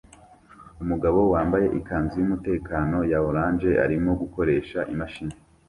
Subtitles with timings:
[0.83, 5.35] Umugabo wambaye ikanzu yumutekano ya orange arimo gukoresha imashini